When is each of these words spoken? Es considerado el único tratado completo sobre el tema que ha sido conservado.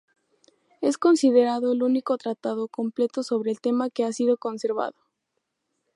Es 0.81 0.97
considerado 0.97 1.71
el 1.73 1.83
único 1.83 2.17
tratado 2.17 2.67
completo 2.67 3.21
sobre 3.21 3.51
el 3.51 3.61
tema 3.61 3.91
que 3.91 4.03
ha 4.03 4.11
sido 4.11 4.35
conservado. 4.37 4.95